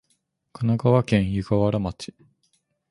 [0.53, 2.11] 神奈川県湯河原町